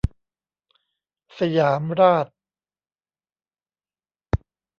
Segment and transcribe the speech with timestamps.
[1.39, 2.27] สยามราช